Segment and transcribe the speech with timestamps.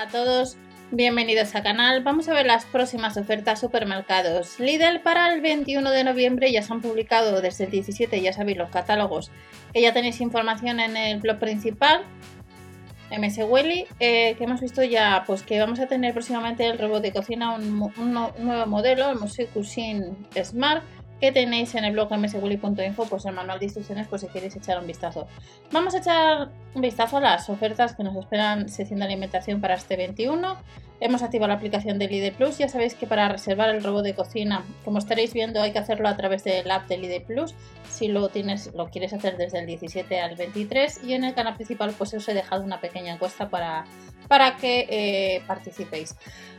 [0.00, 0.56] A todos,
[0.92, 2.04] bienvenidos al canal.
[2.04, 4.60] Vamos a ver las próximas ofertas supermercados.
[4.60, 8.58] Lidl para el 21 de noviembre ya se han publicado desde el 17, ya sabéis
[8.58, 9.32] los catálogos,
[9.72, 12.04] que ya tenéis información en el blog principal.
[13.10, 17.02] MS Welly, eh, que hemos visto ya pues que vamos a tener próximamente el robot
[17.02, 17.92] de cocina, un,
[18.38, 20.84] nuevo modelo, el Museo Cuisine Smart,
[21.20, 24.78] que tenéis en el blog mswilly.info, pues el manual de instrucciones, pues si queréis echar
[24.78, 25.26] un vistazo.
[25.72, 29.74] Vamos a echar un vistazo a las ofertas que nos esperan sección de alimentación para
[29.74, 30.56] este 21.
[31.00, 32.58] Hemos activado la aplicación de Lide Plus.
[32.58, 36.08] Ya sabéis que para reservar el robot de cocina, como estaréis viendo, hay que hacerlo
[36.08, 37.54] a través del app de Lide Plus.
[37.88, 41.04] Si lo tienes, lo quieres hacer desde el 17 al 23.
[41.04, 43.84] Y en el canal principal, pues os he dejado una pequeña encuesta para,
[44.26, 46.16] para que eh, participéis.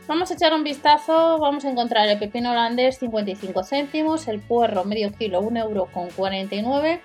[0.08, 4.84] Vamos a echar un vistazo, vamos a encontrar el pepino holandés 55 céntimos, el puerro
[4.84, 7.00] medio kilo 1,49 euro,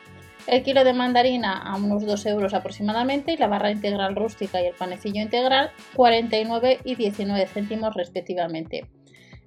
[0.48, 4.68] el kilo de mandarina a unos 2 euros aproximadamente y la barra integral rústica y
[4.68, 8.86] el panecillo integral 49 y 19 céntimos respectivamente.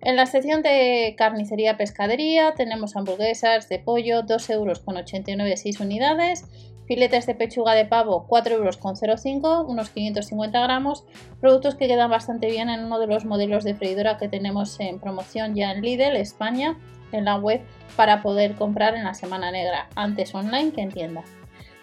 [0.01, 5.81] En la sección de carnicería pescadería tenemos hamburguesas de pollo 2 euros con 89 6
[5.81, 6.45] unidades,
[6.89, 11.05] filetes de pechuga de pavo 4,05 euros, unos 550 gramos,
[11.39, 14.99] productos que quedan bastante bien en uno de los modelos de freidora que tenemos en
[14.99, 16.79] promoción ya en Lidl, España,
[17.13, 17.61] en la web
[17.95, 21.23] para poder comprar en la semana negra, antes online que en tienda.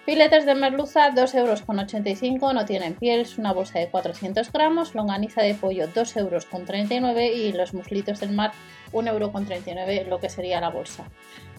[0.05, 5.41] Filetes de merluza 2,85 euros, no tienen piel, es una bolsa de 400 gramos, longaniza
[5.41, 8.51] de pollo 2,39 euros y los muslitos del mar
[8.91, 11.05] 1,39 euros, lo que sería la bolsa.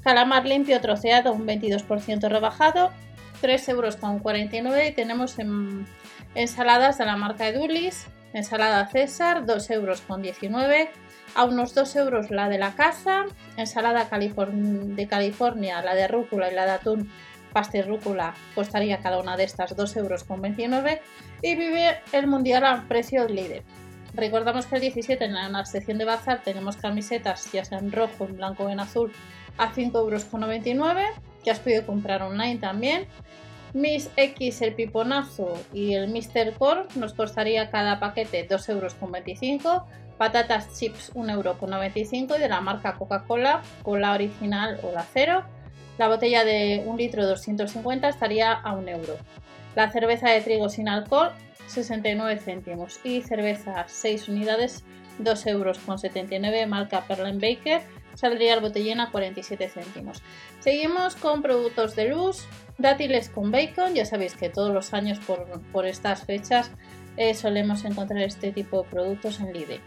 [0.03, 2.92] Calamar limpio troceado un 22% rebajado,
[3.42, 5.37] 3,49 euros y tenemos
[6.34, 10.03] ensaladas de la marca Edulis, ensalada César, 2,19 euros
[11.34, 16.55] a unos 2 euros la de la casa, ensalada de California, la de rúcula y
[16.55, 17.11] la de atún
[17.53, 20.27] pasta y rúcula costaría cada una de estas 2,29 euros
[21.43, 23.62] y vive el mundial a precio líder.
[24.15, 28.25] Recordamos que el 17 en la sección de bazar tenemos camisetas ya sea en rojo,
[28.25, 29.12] en blanco o en azul
[29.59, 30.25] a 5,99 euros
[31.47, 33.07] que has podido comprar online también.
[33.73, 36.55] Miss X, el piponazo y el Mr.
[36.59, 39.83] Core nos costaría cada paquete 2,25 euros.
[40.19, 45.45] Patatas chips 1,95 euro y de la marca Coca-Cola, cola original o la cero.
[45.99, 49.17] La botella de 1 litro 250 estaría a 1 euro.
[49.77, 51.31] La cerveza de trigo sin alcohol
[51.69, 54.84] 69 céntimos y cerveza 6 unidades
[55.19, 57.83] 2 euros con 79 marca Perlen Baker
[58.16, 60.22] saldría el botellín a 47 céntimos.
[60.59, 62.44] Seguimos con productos de luz,
[62.78, 65.21] dátiles con bacon, ya sabéis que todos los años
[65.72, 66.72] por, estas fechas
[67.16, 69.81] eh, solemos encontrar este tipo de productos en Lidl.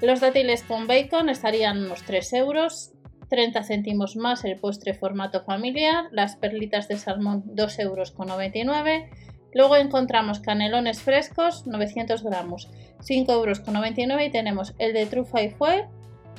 [0.00, 2.92] Los dátiles con bacon estarían unos 3 euros,
[3.28, 9.10] 30 céntimos más el postre formato familiar, las perlitas de salmón 2 euros con 99
[9.54, 12.68] Luego encontramos canelones frescos, 900 gramos,
[13.00, 15.86] 5 euros con 99 y tenemos el de trufa y fue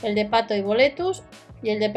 [0.04, 1.24] el de pato y boletus
[1.62, 1.90] y el de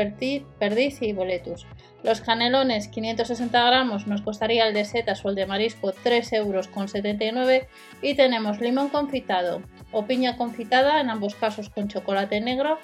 [0.58, 1.66] perdiz y boletus.
[2.02, 6.68] Los canelones 560 gramos nos costaría el de setas o el de marisco 3 euros
[6.68, 7.68] con 79
[8.02, 12.78] y tenemos limón confitado o piña confitada en ambos casos con chocolate negro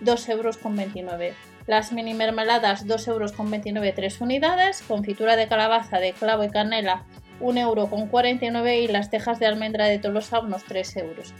[0.00, 1.34] 2 euros con 29.
[1.66, 6.50] Las mini mermeladas 2 euros con 29 3 unidades, confitura de calabaza de clavo y
[6.50, 7.04] canela
[7.40, 11.34] 1 euro con 49 y las tejas de almendra de Tolosa unos 3 euros.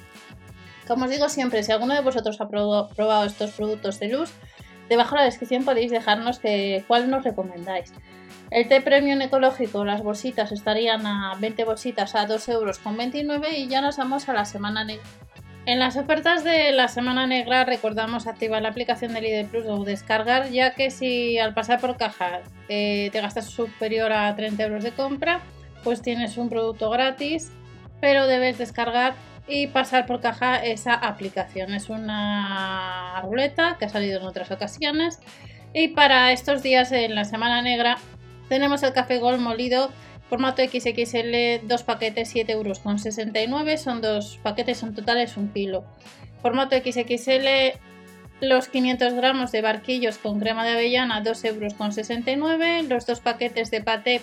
[0.86, 4.32] Como os digo siempre, si alguno de vosotros ha probado estos productos de luz,
[4.88, 7.92] debajo en la descripción podéis dejarnos que, cuál nos recomendáis.
[8.50, 13.58] El té premium ecológico, las bolsitas estarían a 20 bolsitas a 2 euros con 29
[13.58, 15.04] y ya nos vamos a la semana negra.
[15.66, 19.82] En las ofertas de la semana negra recordamos activar la aplicación de Lidl Plus o
[19.82, 24.84] descargar, ya que si al pasar por caja eh, te gastas superior a 30 euros
[24.84, 25.40] de compra,
[25.82, 27.50] pues tienes un producto gratis,
[28.00, 29.14] pero debes descargar
[29.48, 31.74] y pasar por caja esa aplicación.
[31.74, 35.20] Es una ruleta que ha salido en otras ocasiones.
[35.72, 37.98] Y para estos días en la Semana Negra
[38.48, 39.90] tenemos el café Gold molido
[40.28, 45.84] formato XXL, dos paquetes 7 euros con 69, son dos paquetes, son totales un kilo.
[46.42, 47.78] Formato XXL,
[48.40, 53.20] los 500 gramos de barquillos con crema de avellana 2 euros con 69, los dos
[53.20, 54.20] paquetes de paté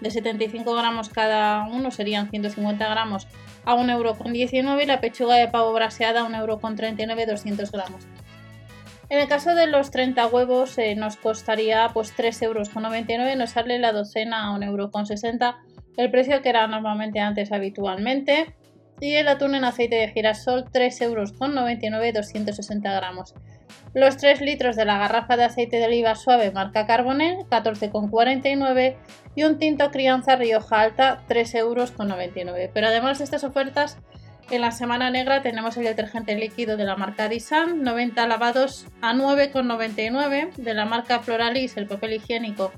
[0.00, 3.26] de 75 gramos cada uno serían 150 gramos
[3.64, 8.06] a 1,19€ euro y la pechuga de pavo braseada a 1,39€ euro 200 gramos.
[9.10, 13.78] En el caso de los 30 huevos eh, nos costaría pues 3,99 euros, nos sale
[13.78, 15.56] la docena a 1,60€,
[15.96, 18.56] el precio que era normalmente antes habitualmente.
[19.00, 23.34] Y el atún en aceite de girasol 3,99 euros 260 gramos.
[23.94, 28.96] Los 3 litros de la garrafa de aceite de oliva suave marca Carbonell 14,49
[29.36, 31.92] y un tinto crianza Rioja Alta 3,99 euros.
[32.74, 33.98] Pero además de estas ofertas
[34.50, 39.14] En la semana negra tenemos el detergente líquido de la marca Disan, 90 lavados a
[39.14, 40.54] 9,99.
[40.56, 42.70] De la marca Floralis, el papel higiénico,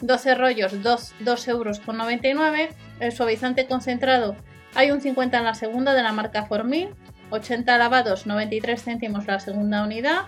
[0.00, 2.70] 12 rollos, 2, 2 euros con 99.
[3.00, 4.34] El suavizante concentrado,
[4.74, 6.90] hay un 50 en la segunda de la marca Formin,
[7.30, 10.26] 80 lavados, 93 céntimos la segunda unidad.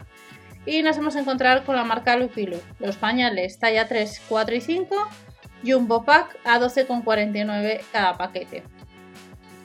[0.64, 5.08] Y nos hemos encontrado con la marca Lupilu, los pañales talla 3, 4 y 5,
[5.64, 8.62] Jumbo Pack a 12,49 cada paquete.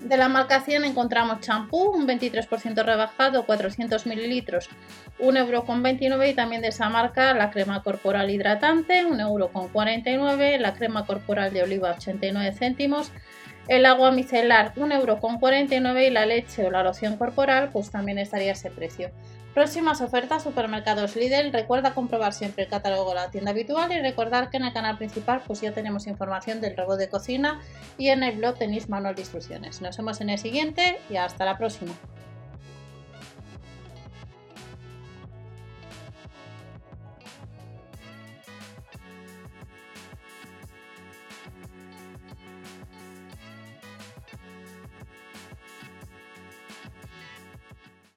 [0.02, 4.70] De la marca 100 encontramos champú, un 23% rebajado, 400 mililitros,
[5.20, 11.64] 1,29€ y también de esa marca la crema corporal hidratante, 1,49€, la crema corporal de
[11.64, 13.12] oliva 89 céntimos,
[13.68, 18.72] el agua micelar 1,49€ y la leche o la loción corporal pues también estaría ese
[18.72, 19.12] precio.
[19.54, 21.52] Próximas ofertas, supermercados Lidl.
[21.52, 24.98] Recuerda comprobar siempre el catálogo de la tienda habitual y recordar que en el canal
[24.98, 27.60] principal pues ya tenemos información del robot de cocina
[27.98, 29.82] y en el blog tenéis manual de instrucciones.
[29.82, 31.94] Nos vemos en el siguiente y hasta la próxima.